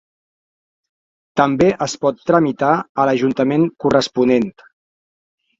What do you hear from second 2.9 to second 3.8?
a l'ajuntament